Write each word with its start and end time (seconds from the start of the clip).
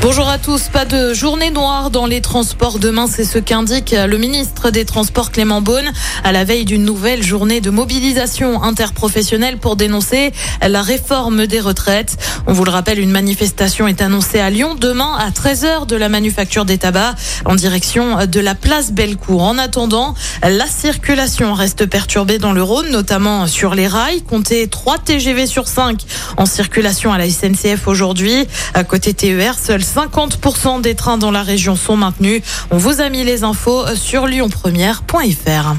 Bonjour 0.00 0.28
à 0.28 0.38
tous. 0.38 0.68
Pas 0.68 0.84
de 0.84 1.12
journée 1.12 1.50
noire 1.50 1.90
dans 1.90 2.06
les 2.06 2.20
transports 2.20 2.78
demain, 2.78 3.06
c'est 3.08 3.24
ce 3.24 3.38
qu'indique 3.38 3.92
le 3.92 4.16
ministre 4.16 4.70
des 4.70 4.84
Transports 4.84 5.32
Clément 5.32 5.60
Beaune 5.60 5.90
à 6.22 6.30
la 6.30 6.44
veille 6.44 6.64
d'une 6.64 6.84
nouvelle 6.84 7.22
journée 7.22 7.60
de 7.60 7.70
mobilisation 7.70 8.62
interprofessionnelle 8.62 9.58
pour 9.58 9.74
dénoncer 9.74 10.32
la 10.66 10.82
réforme 10.82 11.46
des 11.46 11.58
retraites. 11.58 12.16
On 12.46 12.52
vous 12.52 12.64
le 12.64 12.70
rappelle, 12.70 13.00
une 13.00 13.10
manifestation 13.10 13.88
est 13.88 14.00
annoncée 14.00 14.38
à 14.38 14.50
Lyon 14.50 14.76
demain 14.78 15.16
à 15.18 15.30
13h 15.30 15.86
de 15.86 15.96
la 15.96 16.08
manufacture 16.08 16.64
des 16.64 16.78
tabacs 16.78 17.16
en 17.44 17.56
direction 17.56 18.24
de 18.24 18.40
la 18.40 18.54
place 18.54 18.92
Bellecour. 18.92 19.42
En 19.42 19.58
attendant, 19.58 20.14
la 20.42 20.66
circulation 20.66 21.54
reste 21.54 21.86
perturbée 21.86 22.38
dans 22.38 22.52
le 22.52 22.62
Rhône, 22.62 22.90
notamment 22.90 23.48
sur 23.48 23.74
les 23.74 23.88
rails. 23.88 24.22
Comptez 24.22 24.68
3 24.68 24.98
TGV 24.98 25.46
sur 25.46 25.66
5 25.66 26.00
en 26.36 26.46
circulation 26.46 27.12
à 27.12 27.18
la 27.18 27.28
SNCF 27.28 27.88
aujourd'hui. 27.88 28.46
À 28.74 28.84
côté 28.84 29.12
TER, 29.12 29.56
seuls 29.82 30.08
50% 30.08 30.80
des 30.80 30.94
trains 30.94 31.18
dans 31.18 31.30
la 31.30 31.42
région 31.42 31.76
sont 31.76 31.96
maintenus. 31.96 32.42
On 32.70 32.78
vous 32.78 33.00
a 33.00 33.08
mis 33.08 33.24
les 33.24 33.44
infos 33.44 33.84
sur 33.96 34.26
lyonpremière.fr. 34.26 35.74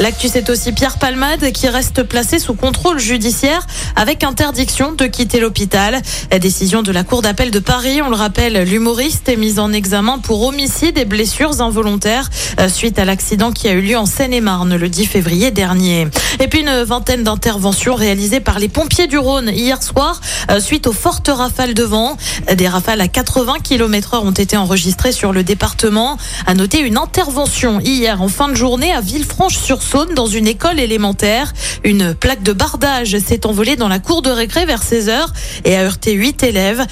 L'actu, 0.00 0.26
c'est 0.26 0.50
aussi 0.50 0.72
Pierre 0.72 0.98
Palmade 0.98 1.52
qui 1.52 1.68
reste 1.68 2.02
placé 2.02 2.40
sous 2.40 2.54
contrôle 2.54 2.98
judiciaire 2.98 3.64
avec 3.94 4.24
interdiction 4.24 4.90
de 4.90 5.06
quitter 5.06 5.38
l'hôpital. 5.38 6.02
La 6.32 6.40
décision 6.40 6.82
de 6.82 6.90
la 6.90 7.04
Cour 7.04 7.22
d'appel 7.22 7.52
de 7.52 7.60
Paris, 7.60 8.02
on 8.02 8.10
le 8.10 8.16
rappelle, 8.16 8.64
l'humoriste 8.68 9.28
est 9.28 9.36
mis 9.36 9.60
en 9.60 9.72
examen 9.72 10.18
pour 10.18 10.42
homicide 10.42 10.98
et 10.98 11.04
blessures 11.04 11.60
involontaires 11.60 12.28
euh, 12.58 12.68
suite 12.68 12.98
à 12.98 13.04
l'accident 13.04 13.52
qui 13.52 13.68
a 13.68 13.72
eu 13.72 13.82
lieu 13.82 13.96
en 13.96 14.06
Seine-et-Marne 14.06 14.74
le 14.74 14.88
10 14.88 15.06
février 15.06 15.52
dernier. 15.52 16.08
Et 16.40 16.48
puis 16.48 16.60
une 16.60 16.82
vingtaine 16.82 17.22
d'interventions 17.22 17.94
réalisées 17.94 18.40
par 18.40 18.58
les 18.58 18.68
pompiers 18.68 19.06
du 19.06 19.18
Rhône 19.18 19.48
hier 19.48 19.82
soir 19.82 20.20
euh, 20.50 20.60
suite 20.60 20.86
aux 20.86 20.92
fortes 20.92 21.28
rafales 21.28 21.74
de 21.74 21.82
vent. 21.82 22.16
Des 22.52 22.68
rafales 22.68 23.00
à 23.00 23.08
80 23.08 23.54
km 23.62 24.14
heure 24.14 24.24
ont 24.24 24.32
été 24.32 24.56
enregistrées 24.56 25.12
sur 25.12 25.32
le 25.32 25.44
département. 25.44 26.18
À 26.46 26.54
noter 26.54 26.80
une 26.80 26.98
intervention 26.98 27.80
hier 27.80 28.20
en 28.20 28.28
fin 28.28 28.48
de 28.48 28.54
journée 28.54 28.92
à 28.92 29.00
Villefranche-sur 29.00 29.82
Saône 29.82 30.14
dans 30.14 30.26
une 30.26 30.48
école 30.48 30.80
élémentaire. 30.80 31.52
Une 31.84 32.14
plaque 32.14 32.42
de 32.42 32.52
bardage 32.52 33.16
s'est 33.18 33.46
envolée 33.46 33.76
dans 33.76 33.88
la 33.88 34.00
cour 34.00 34.22
de 34.22 34.30
récré 34.30 34.66
vers 34.66 34.82
16 34.82 35.08
heures 35.08 35.32
et 35.64 35.76
a 35.76 35.84
heurté 35.84 36.12
8 36.12 36.42
élèves. 36.42 36.84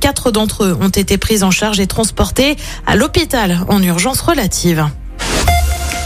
Quatre 0.00 0.30
d'entre 0.30 0.64
eux 0.64 0.78
ont 0.80 0.88
été 0.88 1.16
pris 1.18 1.42
en 1.42 1.50
charge 1.50 1.80
et 1.80 1.86
transportés 1.86 2.56
à 2.86 2.96
l'hôpital 2.96 3.60
en 3.68 3.82
urgence 3.82 4.20
relative. 4.20 4.86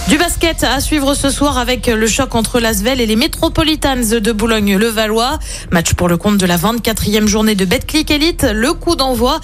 Du 0.09 0.19
basket 0.19 0.65
à 0.65 0.81
suivre 0.81 1.15
ce 1.15 1.31
soir 1.31 1.57
avec 1.57 1.87
le 1.87 2.07
choc 2.07 2.35
entre 2.35 2.61
l'Asvel 2.61 3.01
et 3.01 3.07
les 3.07 3.17
Metropolitans 3.17 3.97
de 4.21 4.33
Boulogne-le-Valois. 4.33 5.39
Match 5.71 5.95
pour 5.95 6.09
le 6.09 6.19
compte 6.19 6.37
de 6.37 6.45
la 6.45 6.59
24e 6.59 7.27
journée 7.27 7.55
de 7.55 7.65
Betclic 7.65 8.11
Elite. 8.11 8.47
Le 8.53 8.75
coup 8.75 8.97
d'envoi, 8.97 9.41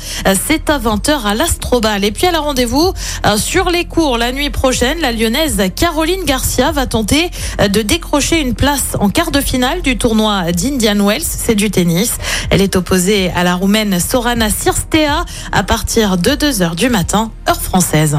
c'est 0.47 0.69
à 0.69 0.79
20h 0.79 1.25
à 1.25 1.35
l'Astrobal. 1.35 2.05
Et 2.05 2.11
puis 2.13 2.27
à 2.27 2.31
la 2.31 2.41
rendez-vous 2.41 2.93
sur 3.39 3.71
les 3.71 3.87
cours 3.87 4.19
la 4.19 4.33
nuit 4.33 4.51
prochaine, 4.51 5.01
la 5.01 5.13
lyonnaise 5.13 5.63
Caroline 5.75 6.25
Garcia 6.27 6.73
va 6.73 6.87
tenter 6.87 7.31
de 7.59 7.81
décrocher 7.81 8.39
une 8.39 8.55
place 8.55 8.97
en 9.01 9.09
quart 9.09 9.31
de 9.31 9.41
finale 9.41 9.81
du 9.81 9.97
tournoi 9.97 10.53
d'Indian 10.53 11.07
Wells. 11.07 11.25
C'est 11.25 11.55
du 11.55 11.71
tennis. 11.71 12.19
Elle 12.51 12.61
est 12.61 12.77
opposée 12.77 13.31
à 13.35 13.45
la 13.45 13.55
roumaine 13.55 13.99
Sorana 13.99 14.51
Sirstea 14.51 15.25
à 15.53 15.63
partir 15.63 16.19
de 16.19 16.33
2h 16.33 16.75
du 16.75 16.91
matin, 16.91 17.33
heure 17.49 17.63
française. 17.63 18.19